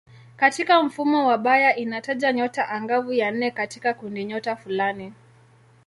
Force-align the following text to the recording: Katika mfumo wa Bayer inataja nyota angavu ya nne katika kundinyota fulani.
Katika 0.35 0.83
mfumo 0.83 1.27
wa 1.27 1.37
Bayer 1.37 1.79
inataja 1.79 2.33
nyota 2.33 2.69
angavu 2.69 3.13
ya 3.13 3.31
nne 3.31 3.51
katika 3.51 3.93
kundinyota 3.93 4.55
fulani. 4.55 5.13